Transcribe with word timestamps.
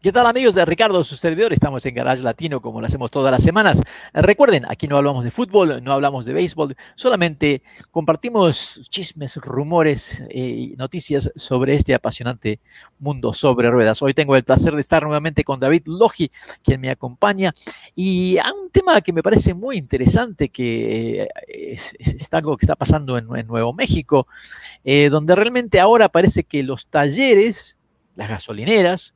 ¿Qué 0.00 0.12
tal 0.12 0.28
amigos 0.28 0.54
de 0.54 0.64
Ricardo, 0.64 1.02
su 1.02 1.16
servidor? 1.16 1.52
Estamos 1.52 1.84
en 1.84 1.92
Garage 1.92 2.22
Latino 2.22 2.62
como 2.62 2.80
lo 2.80 2.86
hacemos 2.86 3.10
todas 3.10 3.32
las 3.32 3.42
semanas. 3.42 3.82
Recuerden, 4.14 4.64
aquí 4.68 4.86
no 4.86 4.96
hablamos 4.96 5.24
de 5.24 5.32
fútbol, 5.32 5.82
no 5.82 5.92
hablamos 5.92 6.24
de 6.24 6.34
béisbol, 6.34 6.76
solamente 6.94 7.62
compartimos 7.90 8.80
chismes, 8.90 9.38
rumores 9.38 10.22
y 10.32 10.76
noticias 10.78 11.32
sobre 11.34 11.74
este 11.74 11.94
apasionante 11.94 12.60
mundo 13.00 13.32
sobre 13.32 13.72
ruedas. 13.72 14.00
Hoy 14.00 14.14
tengo 14.14 14.36
el 14.36 14.44
placer 14.44 14.72
de 14.72 14.80
estar 14.82 15.02
nuevamente 15.02 15.42
con 15.42 15.58
David 15.58 15.82
Logi, 15.86 16.30
quien 16.62 16.80
me 16.80 16.90
acompaña, 16.90 17.52
y 17.96 18.38
a 18.38 18.52
un 18.52 18.70
tema 18.70 19.00
que 19.00 19.12
me 19.12 19.24
parece 19.24 19.52
muy 19.52 19.78
interesante, 19.78 20.50
que 20.50 21.26
es, 21.48 21.92
es 21.98 22.32
algo 22.32 22.56
que 22.56 22.66
está 22.66 22.76
pasando 22.76 23.18
en, 23.18 23.26
en 23.34 23.48
Nuevo 23.48 23.72
México, 23.72 24.28
eh, 24.84 25.08
donde 25.08 25.34
realmente 25.34 25.80
ahora 25.80 26.08
parece 26.08 26.44
que 26.44 26.62
los 26.62 26.86
talleres, 26.86 27.78
las 28.14 28.28
gasolineras, 28.28 29.14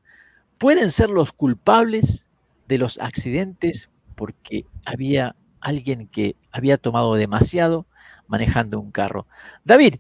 pueden 0.63 0.93
ser 0.93 1.11
los 1.11 1.33
culpables 1.33 2.29
de 2.69 2.79
los 2.79 2.97
accidentes 3.01 3.91
porque 4.15 4.65
había 4.85 5.35
alguien 5.61 6.07
que 6.07 6.37
había 6.53 6.79
tomado 6.79 7.15
demasiado 7.15 7.85
manejando 8.29 8.79
un 8.79 8.93
carro. 8.93 9.27
David, 9.65 9.97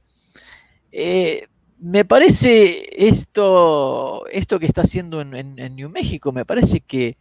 eh, 0.92 1.48
me 1.80 2.04
parece 2.04 3.08
esto, 3.08 4.24
esto 4.28 4.60
que 4.60 4.66
está 4.66 4.82
haciendo 4.82 5.20
en, 5.20 5.74
New 5.74 5.90
México, 5.90 6.30
me 6.30 6.44
parece 6.44 6.78
que 6.78 7.16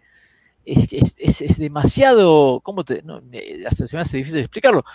es, 0.64 0.94
es, 1.18 1.42
es 1.42 1.58
demasiado, 1.58 2.60
¿cómo 2.60 2.84
te, 2.84 3.02
no, 3.02 3.24
hasta 3.68 3.88
se 3.88 3.96
me 3.96 4.04
hace 4.04 4.18
difícil 4.18 4.42
explicarlo. 4.42 4.86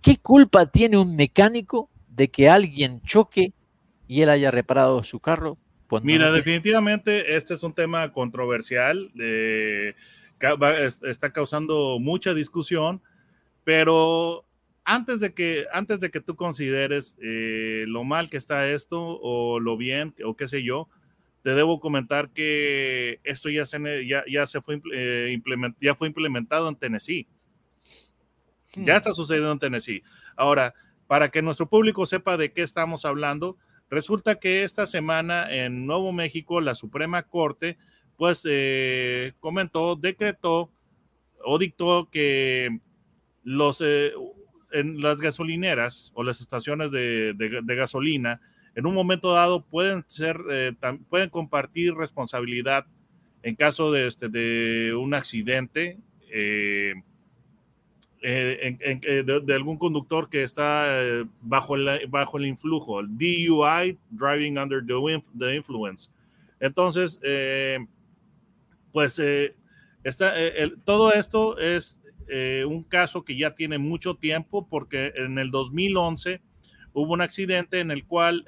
¿Qué 0.00 0.18
culpa 0.18 0.66
tiene 0.66 0.96
un 0.96 1.16
mecánico 1.16 1.90
de 2.08 2.28
que 2.28 2.48
alguien 2.48 3.02
choque 3.02 3.52
y 4.06 4.22
él 4.22 4.30
haya 4.30 4.52
reparado 4.52 5.02
su 5.02 5.18
carro 5.18 5.58
Mira, 6.02 6.28
no 6.28 6.32
definitivamente 6.32 7.36
este 7.36 7.54
es 7.54 7.62
un 7.62 7.74
tema 7.74 8.12
controversial, 8.12 9.10
eh, 9.20 9.94
está 11.02 11.32
causando 11.32 11.98
mucha 12.00 12.34
discusión, 12.34 13.02
pero 13.64 14.44
antes 14.84 15.20
de 15.20 15.34
que, 15.34 15.66
antes 15.72 16.00
de 16.00 16.10
que 16.10 16.20
tú 16.20 16.34
consideres 16.34 17.14
eh, 17.20 17.84
lo 17.86 18.04
mal 18.04 18.30
que 18.30 18.36
está 18.36 18.68
esto 18.68 19.00
o 19.00 19.60
lo 19.60 19.76
bien 19.76 20.14
o 20.24 20.36
qué 20.36 20.48
sé 20.48 20.62
yo, 20.62 20.88
te 21.42 21.54
debo 21.54 21.80
comentar 21.80 22.30
que 22.30 23.20
esto 23.24 23.50
ya 23.50 23.66
se, 23.66 24.06
ya, 24.06 24.24
ya 24.30 24.46
se 24.46 24.60
fue, 24.60 24.80
eh, 24.94 25.30
implement, 25.32 25.76
ya 25.80 25.94
fue 25.94 26.08
implementado 26.08 26.68
en 26.68 26.76
Tennessee. 26.76 27.26
Hmm. 28.74 28.84
Ya 28.84 28.96
está 28.96 29.12
sucediendo 29.12 29.52
en 29.52 29.58
Tennessee. 29.58 30.02
Ahora, 30.36 30.74
para 31.06 31.30
que 31.30 31.42
nuestro 31.42 31.68
público 31.68 32.06
sepa 32.06 32.36
de 32.36 32.52
qué 32.52 32.62
estamos 32.62 33.04
hablando, 33.04 33.56
Resulta 33.92 34.36
que 34.36 34.64
esta 34.64 34.86
semana 34.86 35.54
en 35.54 35.84
Nuevo 35.84 36.12
México 36.12 36.62
la 36.62 36.74
Suprema 36.74 37.24
Corte 37.24 37.76
pues 38.16 38.40
eh, 38.48 39.34
comentó, 39.38 39.96
decretó 39.96 40.70
o 41.44 41.58
dictó 41.58 42.08
que 42.10 42.80
los, 43.44 43.82
eh, 43.84 44.14
en 44.70 45.02
las 45.02 45.20
gasolineras 45.20 46.10
o 46.14 46.22
las 46.22 46.40
estaciones 46.40 46.90
de, 46.90 47.34
gasolina 47.76 48.40
en 48.74 48.86
un 48.86 48.94
momento 48.94 49.34
dado 49.34 49.66
pueden 49.66 50.06
ser, 50.06 50.40
eh, 50.50 50.72
pueden 51.10 51.28
compartir 51.28 51.92
responsabilidad 51.94 52.86
en 53.42 53.56
caso 53.56 53.92
de, 53.92 54.06
este, 54.06 54.30
de 54.30 54.94
un 54.94 55.12
accidente 55.12 55.98
eh, 58.24 58.78
eh, 58.80 59.24
de, 59.24 59.54
algún 59.54 59.76
conductor 59.76 60.28
que 60.28 60.44
está 60.44 61.02
eh, 61.02 61.24
bajo, 61.40 61.74
el, 61.74 62.06
bajo 62.06 62.38
el 62.38 62.46
influjo, 62.46 63.00
el 63.00 63.08
DUI, 63.18 63.98
Driving 64.10 64.58
Under 64.58 64.80
the, 64.86 65.56
Influence. 65.56 66.08
Entonces, 66.60 67.18
pues 68.92 69.20
está, 70.04 70.34
todo 70.84 71.12
esto 71.12 71.58
es 71.58 71.98
un 72.64 72.84
caso 72.84 73.24
que 73.24 73.36
ya 73.36 73.56
tiene 73.56 73.78
mucho 73.78 74.14
tiempo 74.14 74.68
porque 74.68 75.12
en 75.16 75.38
el 75.40 75.50
2011 75.50 76.40
hubo 76.92 77.12
un 77.14 77.22
accidente 77.22 77.80
en 77.80 77.90
el 77.90 78.04
cual 78.06 78.46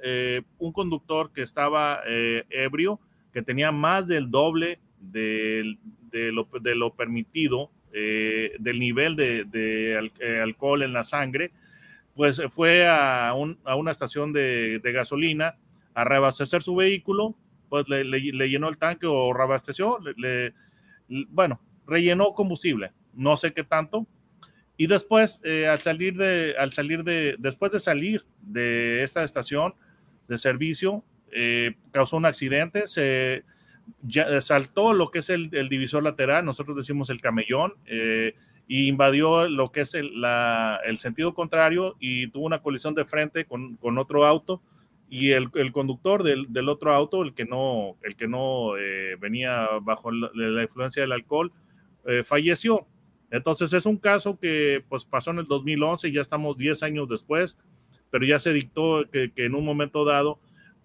un 0.58 0.72
conductor 0.72 1.32
que 1.32 1.42
estaba 1.42 2.02
ebrio, 2.06 3.00
que 3.32 3.42
tenía 3.42 3.72
más 3.72 4.06
del 4.06 4.30
doble 4.30 4.78
de, 5.00 5.76
lo, 6.12 6.48
de 6.60 6.74
lo 6.76 6.94
permitido, 6.94 7.72
eh, 7.96 8.56
del 8.58 8.80
nivel 8.80 9.14
de, 9.14 9.46
eh, 10.18 10.40
alcohol 10.42 10.82
en 10.82 10.92
la 10.92 11.04
sangre, 11.04 11.52
pues 12.16 12.42
fue 12.50 12.88
a, 12.88 13.32
un, 13.34 13.56
a 13.62 13.76
una 13.76 13.92
estación 13.92 14.32
de, 14.32 14.80
gasolina 14.82 15.54
a 15.94 16.02
reabastecer 16.02 16.60
su 16.60 16.74
vehículo, 16.74 17.36
pues 17.68 17.88
le, 17.88 18.02
le, 18.02 18.18
le 18.18 18.50
llenó 18.50 18.68
el 18.68 18.78
tanque 18.78 19.06
o 19.06 19.32
reabasteció, 19.32 20.00
le, 20.16 20.54
bueno, 21.08 21.60
rellenó 21.86 22.32
combustible, 22.34 22.90
no 23.12 23.36
sé 23.36 23.52
qué 23.52 23.62
tanto, 23.62 24.08
y 24.76 24.88
después 24.88 25.40
eh, 25.44 25.68
al 25.68 25.78
salir 25.78 26.16
de, 26.16 26.56
al 26.58 26.72
salir 26.72 27.04
de, 27.04 27.36
después 27.38 27.70
de 27.70 27.78
salir 27.78 28.24
de 28.42 29.04
esta 29.04 29.22
estación 29.22 29.72
de 30.26 30.36
servicio, 30.36 31.04
causó 31.92 32.16
un 32.16 32.26
accidente, 32.26 32.88
se 32.88 33.44
ya 34.02 34.22
eh, 34.24 34.40
saltó 34.40 34.92
lo 34.92 35.10
que 35.10 35.20
es 35.20 35.30
el, 35.30 35.50
divisor 35.50 36.02
lateral, 36.02 36.44
nosotros 36.44 36.76
decimos 36.76 37.10
el 37.10 37.20
camellón, 37.20 37.74
eh, 37.86 38.34
y 38.66 38.88
invadió 38.88 39.48
lo 39.48 39.70
que 39.72 39.82
es 39.82 39.94
el, 39.94 40.12
el, 40.84 40.98
sentido 40.98 41.34
contrario 41.34 41.96
y 42.00 42.28
tuvo 42.28 42.46
una 42.46 42.62
colisión 42.62 42.94
de 42.94 43.04
frente 43.04 43.44
con, 43.44 43.76
con 43.76 43.98
otro 43.98 44.24
auto 44.24 44.62
y 45.08 45.32
el, 45.32 45.50
el 45.54 45.70
conductor 45.72 46.22
del, 46.22 46.52
del, 46.52 46.68
otro 46.68 46.92
auto, 46.92 47.22
el 47.22 47.34
que 47.34 47.44
no, 47.44 47.96
el 48.02 48.16
que 48.16 48.26
no 48.26 48.76
eh, 48.78 49.16
venía 49.20 49.68
bajo 49.82 50.10
la, 50.10 50.30
la, 50.34 50.62
influencia 50.62 51.02
del 51.02 51.12
alcohol, 51.12 51.52
eh, 52.06 52.24
falleció. 52.24 52.86
Entonces 53.30 53.72
es 53.72 53.86
un 53.86 53.96
caso 53.96 54.38
que 54.38 54.82
pues 54.88 55.04
pasó 55.04 55.30
en 55.30 55.40
el 55.40 55.44
2011, 55.44 56.10
ya 56.10 56.20
estamos 56.20 56.56
10 56.56 56.82
años 56.82 57.08
después, 57.08 57.58
pero 58.10 58.24
ya 58.24 58.38
se 58.38 58.52
dictó 58.52 59.04
que, 59.10 59.32
que 59.32 59.44
en 59.44 59.54
un 59.54 59.64
momento 59.64 60.04
dado 60.04 60.38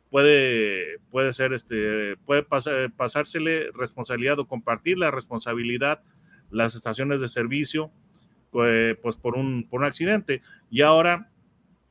puede, 0.10 1.00
puede 1.12 1.34
ser 1.34 1.54
este, 1.54 2.18
puede 2.26 2.44
pasar, 2.44 2.92
pasársele 2.92 3.72
responsabilidad 3.74 4.40
o 4.40 4.48
compartir 4.48 4.98
la 4.98 5.12
responsabilidad 5.12 6.02
las 6.52 6.76
estaciones 6.76 7.22
de 7.22 7.30
servicio 7.30 7.92
pues, 8.52 8.98
pues 9.02 9.16
por, 9.16 9.36
un, 9.36 9.68
por 9.70 9.82
un 9.82 9.86
accidente. 9.86 10.42
Y 10.70 10.82
ahora, 10.82 11.30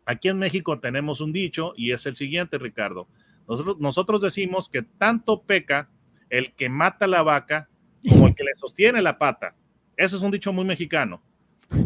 aquí 0.05 0.29
en 0.29 0.39
México 0.39 0.81
tenemos 0.81 1.21
un 1.21 1.33
dicho 1.33 1.73
y 1.77 1.93
es 1.93 2.07
el 2.07 2.17
siguiente, 2.17 2.59
Ricardo. 2.59 3.09
Nosotros, 3.49 3.79
nosotros 3.79 4.21
decimos 4.21 4.69
que 4.69 4.83
tanto 4.83 5.43
peca 5.43 5.89
el 6.29 6.53
que 6.55 6.69
mata 6.69 7.07
la 7.07 7.23
vaca 7.23 7.69
como 8.09 8.27
el 8.27 8.35
que 8.35 8.45
le 8.45 8.55
sostiene 8.57 9.01
la 9.01 9.19
pata. 9.19 9.55
Eso 9.97 10.17
es 10.17 10.23
un 10.23 10.31
dicho 10.31 10.53
muy 10.53 10.65
mexicano. 10.65 11.23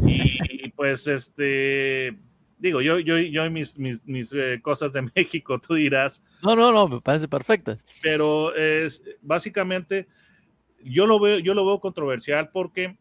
Y 0.06 0.71
pues 0.71 1.06
este, 1.06 2.16
digo, 2.62 2.81
yo, 2.81 3.00
yo, 3.00 3.19
yo 3.19 3.50
mis, 3.50 3.77
mis, 3.77 4.06
mis 4.06 4.33
eh, 4.33 4.61
cosas 4.62 4.93
de 4.93 5.03
México, 5.15 5.61
tú 5.61 5.75
dirás. 5.75 6.23
No, 6.43 6.55
no, 6.55 6.73
no, 6.73 6.89
me 6.89 7.00
parece 7.00 7.28
perfectas. 7.28 7.84
Pero 8.00 8.55
es 8.55 9.03
básicamente, 9.21 10.06
yo 10.83 11.06
lo 11.06 11.19
veo, 11.19 11.41
yo 11.41 11.55
lo 11.55 11.67
veo 11.67 11.81
controversial 11.81 12.51
porque, 12.53 12.97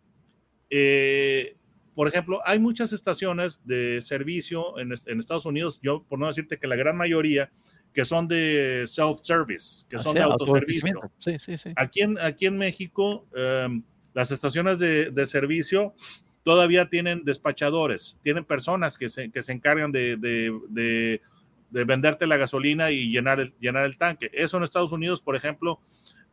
eh, 0.72 1.56
por 1.94 2.08
ejemplo, 2.08 2.42
hay 2.44 2.58
muchas 2.58 2.92
estaciones 2.92 3.62
de 3.64 4.02
servicio 4.02 4.80
en, 4.80 4.94
en, 5.06 5.20
Estados 5.20 5.46
Unidos, 5.46 5.80
yo 5.84 6.04
por 6.10 6.18
no 6.18 6.26
decirte 6.26 6.58
que 6.58 6.68
la 6.68 6.76
gran 6.76 6.98
mayoría, 6.98 7.52
que 7.94 8.04
son 8.04 8.28
de 8.28 8.86
self-service, 8.88 9.86
que 9.88 10.00
son 10.00 10.12
o 10.12 10.14
sea, 10.14 10.26
de 10.26 10.32
autoservicio. 10.32 11.12
Sí, 11.20 11.38
sí, 11.38 11.58
sí. 11.58 11.74
Aquí 11.76 12.02
en, 12.02 12.18
aquí 12.20 12.48
en 12.48 12.58
México, 12.58 13.28
um, 13.36 13.84
las 14.14 14.32
estaciones 14.32 14.80
de, 14.80 15.12
de 15.12 15.28
servicio 15.28 15.94
todavía 16.44 16.90
tienen 16.90 17.24
despachadores, 17.24 18.18
tienen 18.22 18.46
personas 18.46 18.98
que 18.98 19.10
se, 19.10 19.32
que 19.32 19.42
se 19.42 19.52
encargan 19.52 19.92
de, 19.92 20.18
de, 20.18 20.58
de, 20.70 21.22
de, 21.70 21.84
venderte 21.84 22.28
la 22.28 22.38
gasolina 22.38 22.92
y 22.92 23.10
llenar 23.10 23.40
el, 23.40 23.54
llenar 23.60 23.86
el 23.86 23.98
tanque. 23.98 24.30
Eso 24.34 24.58
en 24.58 24.64
Estados 24.64 24.92
Unidos, 24.92 25.22
por 25.22 25.36
ejemplo, 25.36 25.80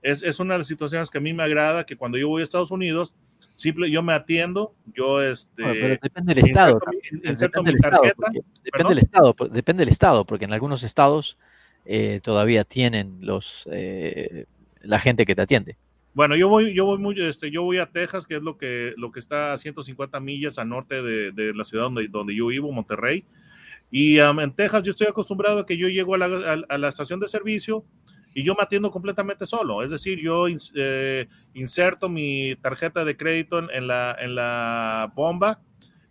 es, 0.02 0.22
es, 0.22 0.40
una 0.40 0.54
de 0.54 0.58
las 0.58 0.66
situaciones 0.66 1.10
que 1.10 1.18
a 1.18 1.20
mí 1.20 1.32
me 1.32 1.42
agrada, 1.42 1.84
que 1.84 1.96
cuando 1.96 2.18
yo 2.18 2.28
voy 2.28 2.42
a 2.42 2.44
Estados 2.44 2.70
Unidos, 2.70 3.14
simple, 3.54 3.90
yo 3.90 4.02
me 4.02 4.12
atiendo, 4.12 4.74
yo 4.94 5.20
este... 5.20 5.62
Bueno, 5.62 5.78
pero 5.80 5.98
depende 6.00 6.34
del 6.34 6.44
estado. 6.44 6.80
Inserto, 6.90 6.90
mi, 6.90 7.30
inserto 7.30 7.62
depende, 7.62 7.72
mi 7.72 7.80
tarjeta. 7.80 8.26
Del 8.30 8.38
estado 8.38 8.54
depende 8.64 8.88
del 8.88 8.98
estado, 8.98 9.34
depende 9.50 9.80
del 9.80 9.88
estado, 9.88 10.24
porque 10.24 10.44
en 10.44 10.52
algunos 10.52 10.82
estados 10.84 11.38
eh, 11.84 12.20
todavía 12.22 12.64
tienen 12.64 13.18
los, 13.20 13.68
eh, 13.72 14.46
la 14.80 15.00
gente 15.00 15.26
que 15.26 15.34
te 15.34 15.42
atiende. 15.42 15.76
Bueno, 16.18 16.34
yo 16.34 16.48
voy, 16.48 16.74
yo 16.74 16.84
voy 16.84 16.98
muy, 16.98 17.14
este, 17.22 17.48
yo 17.48 17.62
voy 17.62 17.78
a 17.78 17.86
Texas, 17.86 18.26
que 18.26 18.34
es 18.34 18.42
lo 18.42 18.58
que, 18.58 18.92
lo 18.96 19.12
que 19.12 19.20
está 19.20 19.52
a 19.52 19.56
150 19.56 20.18
millas 20.18 20.58
al 20.58 20.68
norte 20.68 21.00
de, 21.00 21.30
de 21.30 21.54
la 21.54 21.62
ciudad 21.62 21.84
donde, 21.84 22.08
donde 22.08 22.34
yo 22.34 22.48
vivo, 22.48 22.72
Monterrey. 22.72 23.24
Y 23.88 24.18
um, 24.18 24.40
en 24.40 24.52
Texas 24.52 24.82
yo 24.82 24.90
estoy 24.90 25.06
acostumbrado 25.06 25.60
a 25.60 25.64
que 25.64 25.76
yo 25.76 25.86
llego 25.86 26.16
a 26.16 26.18
la, 26.18 26.26
a, 26.26 26.74
a 26.74 26.76
la, 26.76 26.88
estación 26.88 27.20
de 27.20 27.28
servicio 27.28 27.84
y 28.34 28.42
yo 28.42 28.56
me 28.56 28.64
atiendo 28.64 28.90
completamente 28.90 29.46
solo. 29.46 29.80
Es 29.84 29.92
decir, 29.92 30.18
yo 30.18 30.46
eh, 30.74 31.28
inserto 31.54 32.08
mi 32.08 32.56
tarjeta 32.56 33.04
de 33.04 33.16
crédito 33.16 33.60
en, 33.60 33.70
en, 33.70 33.86
la, 33.86 34.16
en 34.18 34.34
la 34.34 35.12
bomba 35.14 35.60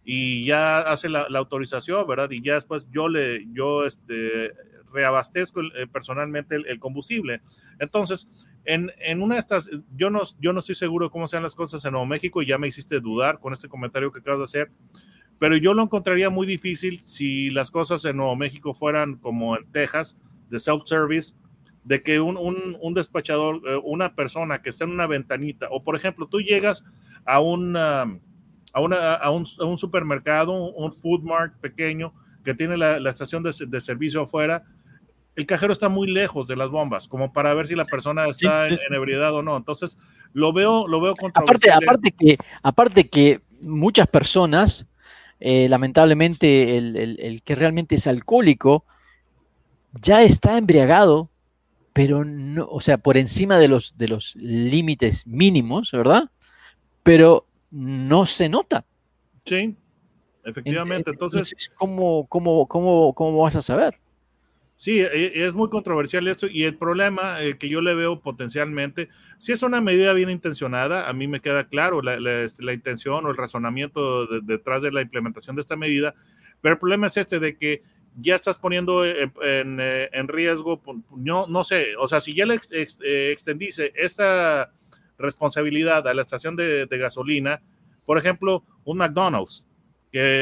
y 0.06 0.46
ya 0.46 0.80
hace 0.80 1.10
la, 1.10 1.28
la, 1.28 1.40
autorización, 1.40 2.08
¿verdad? 2.08 2.32
Y 2.32 2.42
ya 2.42 2.54
después 2.54 2.88
yo 2.94 3.10
le, 3.10 3.46
yo 3.52 3.86
este, 3.86 4.54
reabastezco 4.92 5.62
eh, 5.62 5.88
personalmente 5.92 6.56
el, 6.56 6.80
combustible. 6.80 7.42
Entonces, 7.80 8.28
en, 8.68 8.92
en, 9.00 9.22
una 9.22 9.36
de 9.36 9.40
estas, 9.40 9.70
yo 9.96 10.10
no, 10.10 10.22
yo 10.42 10.52
no 10.52 10.60
estoy 10.60 10.76
seguro 10.76 11.10
cómo 11.10 11.28
sean 11.30 11.42
las 11.42 11.56
cosas 11.56 11.84
en 11.86 11.94
Nuevo 11.94 12.06
México 12.06 12.42
y 12.42 12.48
ya 12.48 12.58
me 12.58 12.68
hiciste 12.68 13.00
dudar 13.00 13.40
con 13.40 13.54
este 13.54 13.70
comentario 13.70 14.12
que 14.12 14.20
acabas 14.20 14.40
de 14.40 14.44
hacer, 14.44 14.72
pero 15.40 15.56
yo 15.56 15.74
lo 15.74 15.84
encontraría 15.84 16.30
muy 16.30 16.46
difícil 16.46 17.02
si 17.06 17.50
las 17.50 17.72
cosas 17.72 18.04
en 18.04 18.18
Nuevo 18.18 18.36
México 18.36 18.74
fueran 18.74 19.16
como 19.16 19.56
en 19.56 19.72
Texas, 19.72 20.18
de 20.50 20.60
self-service, 20.60 21.34
de 21.86 22.04
que 22.04 22.20
un, 22.20 22.36
un, 22.36 22.78
un 22.82 22.94
despachador, 22.94 23.62
eh, 23.66 23.80
una 23.86 24.16
persona 24.16 24.62
que 24.62 24.70
está 24.70 24.84
en 24.84 24.92
una 24.92 25.08
ventanita, 25.08 25.68
o 25.72 25.82
por 25.82 25.96
ejemplo, 25.96 26.28
tú 26.28 26.42
llegas 26.42 26.84
a, 27.24 27.40
una, 27.40 28.20
a, 28.74 28.82
una, 28.82 29.14
a, 29.14 29.32
un, 29.32 29.46
a 29.62 29.64
un, 29.64 29.78
supermercado, 29.78 30.52
un 30.52 30.92
food 30.92 31.22
mart 31.22 31.54
pequeño 31.62 32.14
que 32.44 32.54
tiene 32.54 32.76
la, 32.76 33.00
la 33.00 33.10
estación 33.10 33.44
de, 33.44 33.54
de, 33.66 33.80
servicio 33.80 34.24
afuera, 34.24 34.66
el 35.38 35.46
cajero 35.46 35.72
está 35.72 35.88
muy 35.88 36.08
lejos 36.08 36.48
de 36.48 36.58
las 36.58 36.70
bombas, 36.70 37.08
como 37.08 37.32
para 37.32 37.54
ver 37.54 37.68
si 37.68 37.76
la 37.76 37.86
persona 37.86 38.28
está 38.28 38.66
sí, 38.66 38.72
sí, 38.72 38.76
sí. 38.76 38.84
En, 38.86 38.94
en, 38.94 38.98
ebriedad 38.98 39.34
o 39.34 39.42
no. 39.42 39.56
Entonces, 39.56 39.98
lo 40.34 40.52
veo, 40.52 40.88
lo 40.88 41.00
veo 41.00 41.14
aparte, 41.34 41.72
aparte 41.72 42.12
que 42.12 42.38
Aparte 42.62 43.08
que 43.08 43.42
muchas 43.62 44.08
personas, 44.08 44.88
eh, 45.40 45.70
lamentablemente, 45.70 46.78
el, 46.78 46.98
el, 46.98 47.20
el 47.22 47.42
que 47.44 47.56
realmente 47.56 47.96
es 47.96 48.08
alcohólico, 48.08 48.84
ya 50.02 50.22
está 50.24 50.58
embriagado 50.58 51.30
pero 51.98 52.24
no, 52.24 52.68
o 52.70 52.80
sea, 52.80 53.00
por 53.00 53.18
encima 53.18 53.58
de 53.58 53.68
los, 53.68 53.98
de 53.98 54.08
los 54.08 54.36
límites 54.36 55.26
mínimos, 55.26 55.92
¿verdad? 55.92 56.30
Pero 57.02 57.48
no 57.72 58.28
se 58.28 58.50
nota. 58.50 58.86
Sí, 59.46 59.76
efectivamente. 60.46 61.10
Entonces, 61.10 61.54
Entonces 61.54 61.72
¿cómo, 61.74 62.28
cómo, 62.28 62.68
cómo, 62.68 63.16
¿cómo 63.16 63.42
vas 63.42 63.56
a 63.56 63.62
saber? 63.62 64.00
Sí, 64.78 65.02
e, 65.02 65.44
es 65.44 65.56
muy 65.56 65.70
controversial 65.70 66.28
esto 66.28 66.46
y 66.48 66.64
el 66.64 66.78
problema 66.78 67.42
eh, 67.42 67.58
que 67.58 67.68
yo 67.68 67.82
le 67.82 67.96
veo 67.96 68.22
potencialmente, 68.22 69.10
si 69.40 69.52
es 69.52 69.64
una 69.64 69.82
medida 69.82 70.14
bien 70.14 70.30
intencionada, 70.30 71.10
a 71.10 71.14
mí 71.14 71.28
me 71.28 71.42
queda 71.42 71.68
claro 71.68 72.04
la, 72.04 72.44
este, 72.44 72.72
intención 72.72 73.26
o 73.26 73.30
el 73.32 73.38
razonamiento 73.38 74.28
de, 74.28 74.42
detrás 74.44 74.84
de 74.84 74.92
la 74.92 75.02
implementación 75.02 75.56
de 75.56 75.64
esta 75.64 75.76
medida, 75.76 76.14
pero 76.62 76.74
el 76.74 76.80
problema 76.80 77.08
es 77.08 77.18
este 77.18 77.40
de 77.40 77.58
que 77.58 77.82
ya 78.20 78.36
estás 78.36 78.58
poniendo 78.58 79.04
en, 79.06 79.32
en, 79.42 80.28
riesgo, 80.28 80.82
no, 81.16 81.46
no 81.48 81.64
sé, 81.64 81.96
o 82.00 82.08
sea, 82.08 82.20
si 82.20 82.34
ya 82.34 82.48
le 82.48 82.56
ex, 82.56 82.98
eh, 83.04 83.36
esta 83.96 84.72
responsabilidad 85.20 86.08
a 86.08 86.14
la 86.14 86.24
estación 86.24 86.56
de, 86.56 86.88
gasolina, 86.90 87.62
por 88.06 88.18
ejemplo, 88.18 88.64
un 88.86 88.98
McDonald's 88.98 89.66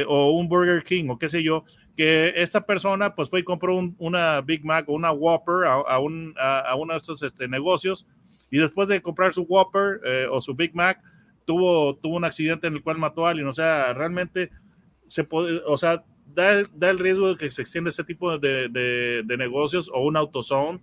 o 0.07 0.31
un 0.31 0.47
Burger 0.47 0.83
King 0.83 1.09
o 1.09 1.19
qué 1.19 1.27
sé 1.27 1.43
yo, 1.43 1.65
que 1.95 2.33
esta 2.35 2.65
persona 2.65 3.15
pues 3.15 3.29
fue 3.29 3.39
y 3.39 3.43
compró 3.43 3.75
un, 3.75 3.95
una 3.99 4.41
Big 4.41 4.65
Mac 4.65 4.89
o 4.89 4.93
una 4.93 5.11
Whopper 5.11 5.65
a, 5.65 5.73
a, 5.73 5.99
un, 5.99 6.33
a, 6.37 6.59
a 6.59 6.75
uno 6.75 6.93
de 6.93 6.97
estos 6.97 7.23
este, 7.23 7.47
negocios 7.47 8.05
y 8.51 8.57
después 8.57 8.87
de 8.87 9.01
comprar 9.01 9.33
su 9.33 9.43
Whopper 9.43 10.01
eh, 10.05 10.27
o 10.29 10.39
su 10.41 10.55
Big 10.55 10.75
Mac, 10.75 11.01
tuvo, 11.45 11.95
tuvo 11.95 12.17
un 12.17 12.25
accidente 12.25 12.67
en 12.67 12.75
el 12.75 12.83
cual 12.83 12.97
mató 12.97 13.25
a 13.25 13.29
alguien, 13.29 13.47
o 13.47 13.53
sea, 13.53 13.93
realmente 13.93 14.51
se 15.07 15.23
puede, 15.23 15.61
o 15.65 15.77
sea, 15.77 16.03
da, 16.33 16.63
da, 16.73 16.89
el 16.89 16.99
riesgo 16.99 17.29
de 17.29 17.37
que 17.37 17.51
se 17.51 17.61
extienda 17.61 17.89
este 17.89 18.03
tipo 18.03 18.37
de, 18.37 18.69
de, 18.69 19.23
de 19.25 19.37
negocios 19.37 19.89
o 19.93 20.01
un 20.05 20.17
autozone, 20.17 20.79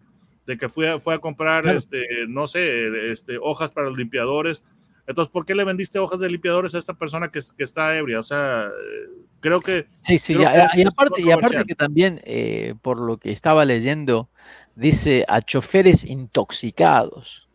de 0.46 0.56
que 0.56 0.68
fue 0.68 0.98
fue 1.00 1.14
a 1.14 1.18
comprar, 1.18 1.62
claro. 1.62 1.78
este, 1.78 2.04
no 2.28 2.46
sé, 2.46 3.10
este, 3.10 3.38
hojas 3.40 3.70
para 3.70 3.88
los 3.88 3.98
limpiadores. 3.98 4.64
Entonces, 5.06 5.32
¿por 5.32 5.44
qué 5.44 5.54
le 5.54 5.64
vendiste 5.64 5.98
hojas 5.98 6.20
de 6.20 6.30
limpiadores 6.30 6.74
a 6.74 6.78
esta 6.78 6.94
persona 6.94 7.30
que, 7.30 7.40
que 7.56 7.64
está 7.64 7.96
ebria? 7.96 8.20
O 8.20 8.22
sea, 8.22 8.70
creo 9.40 9.60
que... 9.60 9.88
Sí, 10.00 10.18
sí, 10.18 10.34
y, 10.34 10.38
y, 10.38 10.84
aparte, 10.86 11.22
y, 11.22 11.30
aparte, 11.30 11.64
que 11.64 11.74
también, 11.74 12.20
eh, 12.24 12.74
por 12.82 13.00
lo 13.00 13.16
que 13.18 13.32
estaba 13.32 13.64
leyendo, 13.64 14.28
dice 14.76 15.24
a 15.28 15.42
choferes 15.42 16.04
intoxicados. 16.04 17.48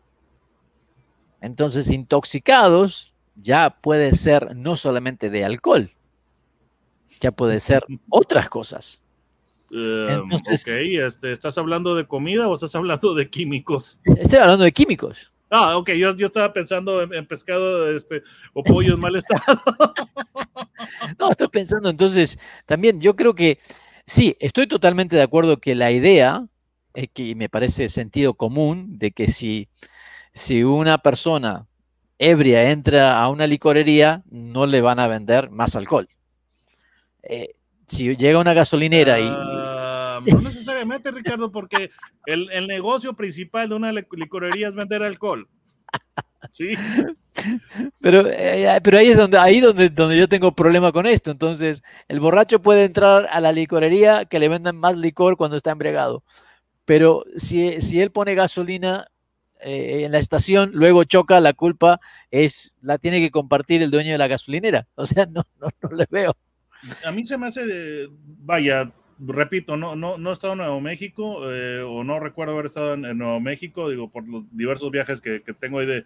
Entonces, 1.42 1.90
intoxicados 1.90 3.14
ya 3.36 3.70
puede 3.82 4.12
ser 4.14 4.56
no 4.56 4.76
solamente 4.76 5.30
de 5.30 5.46
alcohol, 5.46 5.92
ya 7.22 7.32
puede 7.32 7.60
ser 7.60 7.86
otras 8.10 8.50
cosas. 8.50 9.04
Uh, 9.70 10.24
Entonces, 10.24 10.64
ok, 10.64 10.80
este, 11.06 11.32
¿estás 11.32 11.58
hablando 11.58 11.96
de 11.96 12.08
comida 12.08 12.48
o 12.48 12.56
estás 12.56 12.74
hablando 12.76 13.14
de 13.14 13.30
químicos? 13.30 14.00
Estoy 14.04 14.40
hablando 14.40 14.64
de 14.64 14.72
químicos. 14.72 15.32
Ah, 15.50 15.78
ok, 15.78 15.92
yo, 15.92 16.16
yo 16.16 16.28
estaba 16.28 16.52
pensando 16.52 17.02
en, 17.02 17.14
en, 17.14 17.26
pescado 17.26 17.90
este, 17.96 18.24
o 18.54 18.64
pollo 18.64 18.94
en 18.96 19.00
mal 19.00 19.16
estado. 19.16 19.62
no, 21.20 21.32
estoy 21.32 21.48
pensando 21.48 21.90
entonces, 21.90 22.38
también 22.66 23.00
yo 23.00 23.16
creo 23.16 23.34
que 23.34 23.60
sí, 24.06 24.36
estoy 24.40 24.68
totalmente 24.68 25.16
de 25.16 25.24
acuerdo 25.24 25.58
que 25.58 25.76
la 25.76 25.92
idea, 25.92 26.46
es 26.94 27.10
que 27.14 27.36
me 27.36 27.50
parece 27.50 27.90
sentido 27.90 28.34
común, 28.34 29.00
de 29.00 29.12
que 29.12 29.28
si, 29.28 29.70
si 30.34 30.64
una 30.64 30.98
persona 30.98 31.68
ebria 32.20 32.72
entra 32.72 33.22
a 33.22 33.30
una 33.30 33.48
licorería, 33.48 34.24
no 34.30 34.66
le 34.66 34.82
van 34.82 35.00
a 35.00 35.08
vender 35.08 35.50
más 35.50 35.76
alcohol 35.76 36.10
eh, 37.28 37.56
si 37.88 38.16
llega 38.16 38.40
una 38.40 38.54
gasolinera 38.54 39.20
y... 39.20 39.30
No 39.30 40.50
necesariamente, 40.86 41.12
Ricardo, 41.12 41.52
porque 41.52 41.92
el, 42.26 42.50
el, 42.52 42.68
negocio 42.68 43.14
principal 43.14 43.70
de 43.70 43.76
una 43.76 43.92
licorería 43.92 44.70
es 44.70 44.76
vender 44.76 45.04
alcohol. 45.04 45.48
Sí. 46.52 46.76
Pero, 48.02 48.28
eh, 48.28 48.80
pero 48.84 48.98
ahí 48.98 49.10
es 49.10 49.18
donde, 49.18 49.38
ahí 49.38 49.60
donde, 49.60 49.90
donde 49.90 50.18
yo 50.18 50.28
tengo 50.28 50.54
problema 50.54 50.92
con 50.92 51.06
esto. 51.06 51.32
Entonces, 51.32 51.84
el 52.08 52.20
borracho 52.20 52.62
puede 52.62 52.84
entrar 52.84 53.28
a 53.32 53.40
la 53.40 53.52
licorería 53.52 54.26
que 54.26 54.40
le 54.40 54.50
vendan 54.50 54.76
más 54.76 54.98
licor 54.98 55.38
cuando 55.38 55.56
está 55.56 55.72
embriagado. 55.72 56.24
Pero 56.86 57.26
si, 57.36 57.80
si 57.80 58.02
él 58.02 58.12
pone 58.12 58.36
gasolina 58.36 59.08
eh, 59.60 60.04
en 60.06 60.12
la 60.12 60.20
estación, 60.20 60.72
luego 60.74 61.04
choca, 61.04 61.40
la 61.40 61.54
culpa 61.54 62.00
es 62.32 62.74
la 62.82 62.98
tiene 62.98 63.20
que 63.20 63.32
compartir 63.32 63.84
el 63.84 63.92
dueño 63.92 64.12
de 64.12 64.18
la 64.18 64.28
gasolinera. 64.28 64.88
O 64.96 65.06
sea, 65.06 65.26
no, 65.28 65.44
no, 65.60 65.70
no 65.82 65.90
le 65.96 66.08
veo 66.10 66.36
a 67.06 67.12
mí 67.12 67.24
se 67.24 67.38
me 67.38 67.48
hace, 67.48 67.66
de, 67.66 68.10
vaya, 68.12 68.92
repito, 69.20 69.78
no, 69.78 69.96
no, 69.96 70.18
no 70.18 70.30
he 70.30 70.34
estado 70.34 70.54
en 70.54 70.60
Nuevo 70.60 70.82
México 70.82 71.52
eh, 71.52 71.82
o 71.82 72.04
no 72.04 72.20
recuerdo 72.20 72.54
haber 72.54 72.66
estado 72.66 72.94
en, 72.94 73.06
en, 73.06 73.18
Nuevo 73.18 73.40
México, 73.40 73.90
digo, 73.90 74.10
por 74.10 74.28
los 74.28 74.44
diversos 74.52 74.92
viajes 74.92 75.22
que, 75.22 75.42
que 75.42 75.54
tengo 75.54 75.80
ahí 75.80 75.86
de, 75.86 76.06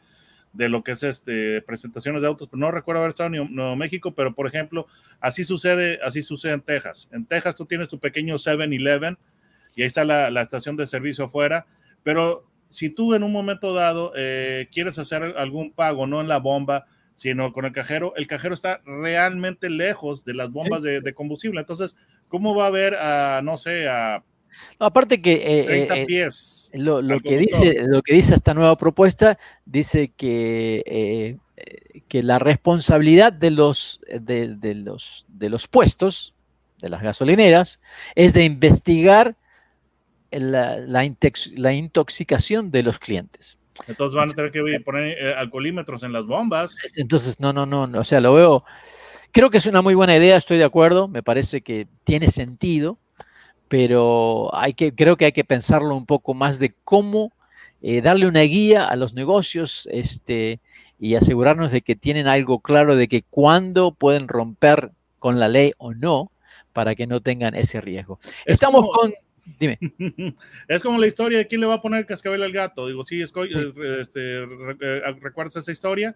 de, 0.53 0.70
lo 0.70 0.84
que 0.84 0.91
es 0.91 1.03
este, 1.03 1.62
presentaciones 1.62 2.22
de 2.22 2.27
autos, 2.27 2.48
pero 2.50 2.60
no 2.60 2.72
recuerdo 2.72 3.01
haber 3.01 3.10
estado 3.10 3.34
en 3.34 3.53
Nuevo 3.53 3.75
México, 3.75 4.13
pero 4.13 4.34
por 4.34 4.48
ejemplo, 4.48 4.88
así 5.20 5.44
sucede, 5.44 6.00
así 6.03 6.24
sucede 6.24 6.53
en 6.53 6.62
Texas. 6.62 7.10
En 7.12 7.25
Texas 7.25 7.56
tú 7.56 7.65
tienes 7.65 7.88
tu 7.88 8.00
pequeño 8.00 8.36
7-Eleven 8.36 9.18
y 9.75 9.82
ahí 9.82 9.88
está 9.88 10.03
la, 10.03 10.30
la, 10.32 10.41
estación 10.41 10.77
de 10.77 10.88
servicio 10.88 11.25
afuera, 11.25 11.65
pero 12.03 12.46
si 12.70 12.89
tú 12.89 13.13
en 13.13 13.24
un 13.24 13.32
momento 13.32 13.74
dado 13.74 14.13
eh, 14.15 14.70
quieres 14.72 14.98
hacer 14.98 15.24
algún 15.38 15.72
pago, 15.74 16.08
no 16.08 16.22
en 16.22 16.27
la 16.27 16.38
bomba, 16.38 16.86
sino 17.15 17.51
con 17.53 17.65
el 17.65 17.74
cajero, 17.74 18.13
el 18.15 18.25
cajero 18.27 18.53
está 18.53 18.82
realmente 18.86 19.70
lejos 19.70 20.24
de 20.24 20.34
las 20.34 20.50
bombas 20.50 20.82
sí. 20.82 20.88
de, 20.88 21.01
de, 21.01 21.13
combustible. 21.13 21.60
Entonces, 21.60 21.96
¿cómo 22.31 22.55
va 22.55 22.63
a 22.63 22.67
haber 22.67 22.95
a, 22.95 23.41
no 23.43 23.57
sé, 23.57 23.88
a... 23.88 24.23
No, 24.79 24.85
aparte 24.85 25.21
que 25.21 25.59
eh, 25.59 25.65
30 25.65 25.97
eh, 25.97 26.05
pies. 26.05 26.71
Lo, 26.73 27.01
lo 27.01 27.19
que 27.19 27.38
dice, 27.38 27.83
lo 27.85 28.01
que 28.01 28.13
dice 28.15 28.33
esta 28.33 28.53
nueva 28.53 28.77
propuesta, 28.77 29.38
dice 29.65 30.13
que, 30.15 30.81
eh, 30.85 31.38
que 32.07 32.23
la 32.23 32.39
responsabilidad 32.39 33.33
de 33.33 33.51
los, 33.51 34.00
de, 34.07 34.55
de, 34.55 34.75
los, 34.75 35.25
de 35.27 35.50
los 35.50 35.67
puestos, 35.67 36.33
de 36.79 36.89
las 36.89 37.01
gasolineras, 37.01 37.79
es 38.15 38.33
de 38.33 38.45
investigar 38.45 39.35
la, 40.31 40.77
la, 40.77 41.13
la 41.55 41.73
intoxicación 41.73 42.71
de 42.71 42.83
los 42.83 42.97
clientes. 42.97 43.57
Entonces 43.88 44.15
van 44.15 44.29
a 44.29 44.33
tener 44.33 44.51
que 44.51 44.79
poner 44.79 45.17
eh, 45.17 45.33
alcoholímetros 45.33 46.03
en 46.03 46.13
las 46.13 46.25
bombas. 46.25 46.77
Entonces, 46.95 47.39
no, 47.39 47.51
no, 47.51 47.65
no, 47.65 48.00
o 48.00 48.03
sea, 48.03 48.21
lo 48.21 48.33
veo, 48.33 48.63
creo 49.31 49.50
que 49.50 49.57
es 49.57 49.65
una 49.65 49.81
muy 49.81 49.93
buena 49.93 50.15
idea, 50.15 50.38
estoy 50.38 50.57
de 50.57 50.63
acuerdo, 50.63 51.07
me 51.07 51.23
parece 51.23 51.61
que 51.61 51.88
tiene 52.03 52.29
sentido, 52.29 52.97
pero 53.67 54.53
hay 54.53 54.73
que, 54.73 54.93
creo 54.93 55.17
que 55.17 55.25
hay 55.25 55.31
que 55.31 55.43
pensarlo 55.43 55.95
un 55.95 56.05
poco 56.05 56.33
más 56.33 56.59
de 56.59 56.73
cómo 56.83 57.31
eh, 57.81 58.01
darle 58.01 58.27
una 58.27 58.41
guía 58.41 58.85
a 58.85 58.95
los 58.95 59.13
negocios 59.13 59.88
este, 59.91 60.59
y 61.00 61.15
asegurarnos 61.15 61.71
de 61.71 61.81
que 61.81 61.95
tienen 61.95 62.27
algo 62.27 62.59
claro 62.59 62.95
de 62.95 63.07
que 63.07 63.23
cuándo 63.23 63.91
pueden 63.93 64.27
romper 64.27 64.91
con 65.19 65.39
la 65.39 65.47
ley 65.47 65.71
o 65.77 65.93
no 65.93 66.31
para 66.73 66.95
que 66.95 67.07
no 67.07 67.21
tengan 67.21 67.55
ese 67.55 67.81
riesgo. 67.81 68.19
Es 68.45 68.55
Estamos 68.55 68.81
como, 68.81 68.91
con 68.91 69.13
Dime. 69.59 69.79
es 70.67 70.83
como 70.83 71.00
la 71.00 71.07
historia 71.07 71.39
de 71.39 71.47
quién 71.47 71.61
le 71.61 71.67
va 71.67 71.75
a 71.75 71.81
poner 71.81 72.05
cascabel 72.05 72.43
al 72.43 72.51
gato. 72.51 72.88
Digo, 72.88 73.03
sí, 73.03 73.21
es, 73.21 73.33
este, 74.00 74.45
recuerdas 75.19 75.55
esa 75.55 75.71
historia 75.71 76.15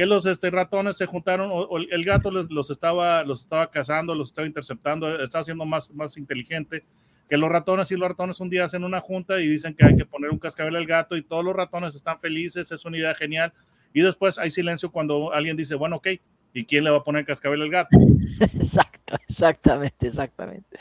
que 0.00 0.06
los 0.06 0.24
este, 0.24 0.50
ratones 0.50 0.96
se 0.96 1.04
juntaron, 1.04 1.50
el 1.90 2.04
gato 2.06 2.30
los, 2.30 2.70
estaba, 2.70 3.22
los 3.22 3.42
estaba 3.42 3.70
cazando, 3.70 4.14
los 4.14 4.30
estaba 4.30 4.46
interceptando, 4.46 5.22
estaba 5.22 5.44
siendo 5.44 5.66
más, 5.66 5.90
más 5.90 6.16
inteligente 6.16 6.84
que 7.28 7.36
los 7.36 7.50
ratones 7.50 7.90
y 7.90 7.98
los 7.98 8.08
ratones 8.08 8.40
un 8.40 8.48
día 8.48 8.64
hacen 8.64 8.82
una 8.82 9.00
junta 9.00 9.42
y 9.42 9.46
dicen 9.46 9.74
que 9.74 9.84
hay 9.84 9.94
que 9.94 10.06
poner 10.06 10.30
un 10.30 10.38
cascabel 10.38 10.76
al 10.76 10.86
gato 10.86 11.18
y 11.18 11.22
todos 11.22 11.44
los 11.44 11.54
ratones 11.54 11.94
están 11.94 12.18
felices, 12.18 12.72
es 12.72 12.82
una 12.86 12.96
idea 12.96 13.14
genial. 13.14 13.52
Y 13.92 14.00
después 14.00 14.38
hay 14.38 14.48
silencio 14.48 14.90
cuando 14.90 15.34
alguien 15.34 15.54
dice, 15.54 15.74
bueno, 15.74 15.96
ok, 15.96 16.08
¿y 16.52 16.64
quién 16.64 16.84
le 16.84 16.90
va 16.90 16.98
a 16.98 17.04
poner 17.04 17.24
cascabel 17.24 17.62
al 17.62 17.70
gato? 17.70 17.96
Exacto, 18.40 19.16
exactamente, 19.28 20.06
exactamente. 20.06 20.78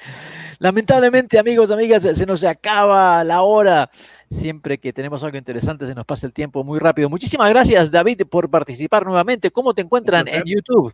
Lamentablemente, 0.59 1.39
amigos, 1.39 1.71
amigas, 1.71 2.07
se 2.11 2.25
nos 2.25 2.43
acaba 2.43 3.23
la 3.23 3.41
hora. 3.41 3.89
Siempre 4.29 4.77
que 4.77 4.93
tenemos 4.93 5.23
algo 5.23 5.37
interesante, 5.37 5.87
se 5.87 5.95
nos 5.95 6.05
pasa 6.05 6.27
el 6.27 6.33
tiempo 6.33 6.63
muy 6.63 6.79
rápido. 6.79 7.09
Muchísimas 7.09 7.49
gracias, 7.49 7.91
David, 7.91 8.23
por 8.29 8.49
participar 8.49 9.05
nuevamente. 9.05 9.51
¿Cómo 9.51 9.73
te 9.73 9.81
encuentran 9.81 10.27
en 10.27 10.43
YouTube? 10.45 10.93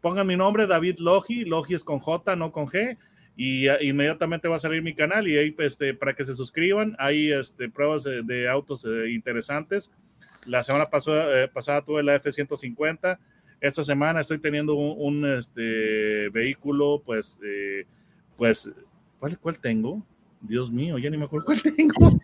Pongan 0.00 0.26
mi 0.26 0.36
nombre, 0.36 0.66
David 0.66 0.96
Logi. 0.98 1.44
Logi 1.44 1.74
es 1.74 1.84
con 1.84 2.00
J, 2.00 2.34
no 2.34 2.50
con 2.50 2.66
G 2.66 2.96
y 3.36 3.68
inmediatamente 3.86 4.48
va 4.48 4.56
a 4.56 4.60
salir 4.60 4.82
mi 4.82 4.94
canal 4.94 5.26
y 5.26 5.38
ahí 5.38 5.54
este, 5.58 5.94
para 5.94 6.14
que 6.14 6.24
se 6.24 6.36
suscriban 6.36 6.94
hay 6.98 7.32
este, 7.32 7.70
pruebas 7.70 8.04
de, 8.04 8.48
autos 8.48 8.84
eh, 8.84 9.10
interesantes. 9.10 9.90
La 10.44 10.62
semana 10.62 10.90
pasada, 10.90 11.44
eh, 11.44 11.48
pasada 11.48 11.82
tuve 11.82 12.02
la 12.02 12.16
F-150, 12.16 13.18
esta 13.62 13.84
semana 13.84 14.20
estoy 14.20 14.38
teniendo 14.38 14.74
un, 14.74 15.24
este, 15.38 16.28
vehículo, 16.30 17.00
pues, 17.06 17.38
eh, 17.44 17.86
pues, 18.36 18.70
¿cuál, 19.20 19.38
¿cuál 19.38 19.58
tengo? 19.60 20.02
Dios 20.40 20.72
mío, 20.72 20.98
ya 20.98 21.08
ni 21.08 21.16
me 21.16 21.26
acuerdo 21.26 21.46
cuál 21.46 21.62
tengo. 21.76 22.20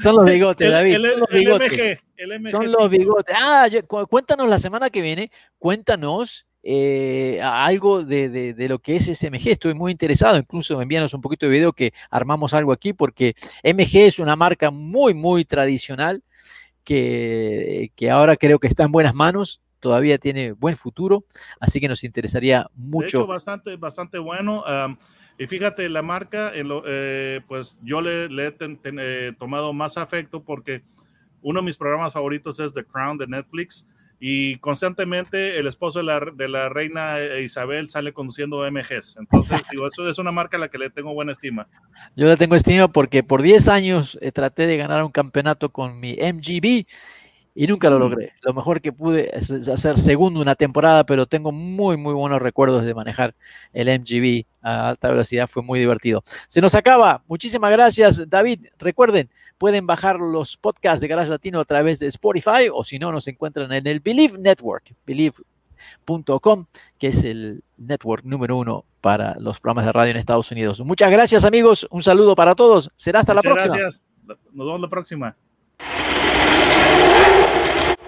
Son 0.00 0.16
los 0.16 0.24
bigotes, 0.24 0.70
David. 0.70 0.94
El, 0.94 1.10
son 1.10 1.20
los 1.20 1.28
bigotes. 1.28 2.50
son 2.50 2.72
los 2.72 2.90
bigotes. 2.90 3.36
Ah, 3.38 3.68
cuéntanos 4.08 4.48
la 4.48 4.58
semana 4.58 4.88
que 4.88 5.02
viene, 5.02 5.30
cuéntanos 5.58 6.46
eh, 6.62 7.38
algo 7.42 8.02
de, 8.02 8.54
lo 8.66 8.78
que 8.78 8.96
es 8.96 9.04
SMG. 9.04 9.50
Estoy 9.50 9.74
muy 9.74 9.92
interesado, 9.92 10.38
incluso 10.38 10.80
envíanos 10.80 11.12
un 11.12 11.20
poquito 11.20 11.44
de 11.44 11.52
video 11.52 11.74
que 11.74 11.92
armamos 12.10 12.54
algo 12.54 12.72
aquí, 12.72 12.94
porque 12.94 13.34
MG 13.62 14.06
es 14.06 14.18
una 14.18 14.34
marca 14.34 14.70
muy, 14.70 15.12
muy 15.12 15.44
tradicional 15.44 16.22
que, 16.84 17.92
que 17.94 18.10
ahora 18.10 18.36
creo 18.36 18.58
que 18.58 18.68
está 18.68 18.84
en 18.84 18.92
buenas 18.92 19.14
manos. 19.14 19.60
Todavía 19.84 20.16
tiene 20.16 20.52
buen 20.52 20.76
futuro, 20.76 21.26
así 21.60 21.78
que 21.78 21.88
nos 21.88 22.04
interesaría 22.04 22.66
mucho. 22.74 23.18
De 23.18 23.24
hecho, 23.24 23.26
bastante, 23.26 23.76
bastante 23.76 24.18
bueno. 24.18 24.64
y 25.38 25.46
fíjate, 25.46 25.90
la 25.90 26.00
marca, 26.00 26.52
eh, 26.54 27.42
pues 27.46 27.76
yo 27.82 28.00
le, 28.00 28.24
he 28.24 28.54
eh, 28.58 29.32
tomado 29.38 29.74
más 29.74 29.98
afecto 29.98 30.42
porque 30.42 30.82
uno 31.42 31.60
de 31.60 31.66
mis 31.66 31.76
programas 31.76 32.14
favoritos 32.14 32.58
es 32.60 32.72
The 32.72 32.82
Crown 32.82 33.18
de 33.18 33.26
Netflix 33.26 33.84
y 34.18 34.56
constantemente 34.56 35.58
el 35.58 35.66
esposo 35.66 35.98
de 35.98 36.06
la, 36.06 36.20
de 36.34 36.48
la, 36.48 36.70
reina 36.70 37.22
Isabel 37.42 37.90
sale 37.90 38.14
conduciendo 38.14 38.62
MGs. 38.70 39.18
Entonces, 39.18 39.60
digo, 39.70 39.86
eso 39.86 40.08
es 40.08 40.16
una 40.16 40.32
marca 40.32 40.56
a 40.56 40.60
la 40.60 40.68
que 40.68 40.78
le 40.78 40.88
tengo 40.88 41.12
buena 41.12 41.32
estima. 41.32 41.68
Yo 42.16 42.26
le 42.26 42.38
tengo 42.38 42.54
estima 42.54 42.88
porque 42.88 43.22
por 43.22 43.42
10 43.42 43.68
años 43.68 44.16
eh, 44.22 44.32
traté 44.32 44.66
de 44.66 44.78
ganar 44.78 45.04
un 45.04 45.10
campeonato 45.10 45.68
con 45.68 46.00
mi 46.00 46.14
MGB 46.14 46.86
y 47.54 47.66
nunca 47.66 47.88
lo 47.88 47.96
mm. 47.96 48.00
logré. 48.00 48.32
Lo 48.42 48.52
mejor 48.52 48.80
que 48.80 48.92
pude 48.92 49.36
es 49.36 49.50
hacer 49.68 49.96
segundo 49.96 50.40
una 50.40 50.54
temporada, 50.54 51.04
pero 51.04 51.26
tengo 51.26 51.52
muy, 51.52 51.96
muy 51.96 52.12
buenos 52.12 52.42
recuerdos 52.42 52.84
de 52.84 52.94
manejar 52.94 53.34
el 53.72 53.88
MGB 54.00 54.44
a 54.62 54.90
alta 54.90 55.08
velocidad. 55.08 55.46
Fue 55.46 55.62
muy 55.62 55.78
divertido. 55.78 56.24
Se 56.48 56.60
nos 56.60 56.74
acaba. 56.74 57.22
Muchísimas 57.28 57.70
gracias, 57.70 58.28
David. 58.28 58.66
Recuerden, 58.78 59.30
pueden 59.58 59.86
bajar 59.86 60.18
los 60.18 60.56
podcasts 60.56 61.00
de 61.00 61.08
Garage 61.08 61.30
Latino 61.30 61.60
a 61.60 61.64
través 61.64 62.00
de 62.00 62.08
Spotify 62.08 62.68
o 62.72 62.82
si 62.82 62.98
no, 62.98 63.12
nos 63.12 63.28
encuentran 63.28 63.72
en 63.72 63.86
el 63.86 64.00
Believe 64.00 64.38
Network, 64.38 64.94
believe.com, 65.06 66.66
que 66.98 67.08
es 67.08 67.22
el 67.24 67.62
network 67.76 68.24
número 68.24 68.56
uno 68.56 68.84
para 69.00 69.38
los 69.38 69.60
programas 69.60 69.86
de 69.86 69.92
radio 69.92 70.10
en 70.10 70.16
Estados 70.16 70.50
Unidos. 70.50 70.80
Muchas 70.80 71.10
gracias, 71.10 71.44
amigos. 71.44 71.86
Un 71.90 72.02
saludo 72.02 72.34
para 72.34 72.54
todos. 72.54 72.90
Será 72.96 73.20
hasta 73.20 73.34
la 73.34 73.42
próxima. 73.42 73.76
Gracias. 73.76 74.04
Nos 74.26 74.38
vemos 74.66 74.80
la 74.80 74.88
próxima. 74.88 75.36